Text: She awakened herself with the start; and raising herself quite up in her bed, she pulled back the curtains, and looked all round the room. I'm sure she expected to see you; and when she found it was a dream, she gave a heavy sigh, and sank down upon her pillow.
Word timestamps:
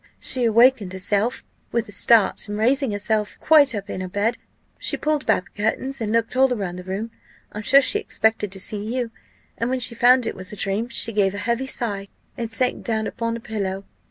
She 0.19 0.45
awakened 0.45 0.93
herself 0.93 1.43
with 1.71 1.85
the 1.85 1.91
start; 1.91 2.47
and 2.49 2.57
raising 2.57 2.89
herself 2.89 3.37
quite 3.39 3.75
up 3.75 3.87
in 3.87 4.01
her 4.01 4.07
bed, 4.07 4.35
she 4.79 4.97
pulled 4.97 5.27
back 5.27 5.45
the 5.53 5.61
curtains, 5.61 6.01
and 6.01 6.11
looked 6.11 6.35
all 6.35 6.49
round 6.49 6.79
the 6.79 6.83
room. 6.83 7.11
I'm 7.51 7.61
sure 7.61 7.83
she 7.83 7.99
expected 7.99 8.51
to 8.53 8.59
see 8.59 8.83
you; 8.95 9.11
and 9.59 9.69
when 9.69 9.79
she 9.79 9.93
found 9.93 10.25
it 10.25 10.33
was 10.33 10.51
a 10.51 10.55
dream, 10.55 10.89
she 10.89 11.13
gave 11.13 11.35
a 11.35 11.45
heavy 11.45 11.67
sigh, 11.67 12.07
and 12.35 12.51
sank 12.51 12.83
down 12.83 13.05
upon 13.05 13.35
her 13.35 13.39
pillow. 13.41 13.83